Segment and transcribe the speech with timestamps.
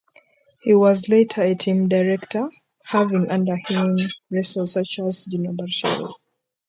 [0.61, 2.49] He was later a team director,
[2.83, 3.97] having under him
[4.31, 6.15] racers such as Gino Bartali.